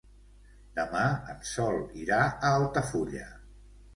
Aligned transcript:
Demà 0.79 1.01
en 1.33 1.43
Sol 1.49 1.77
irà 2.05 2.21
a 2.29 2.53
Altafulla. 2.61 3.29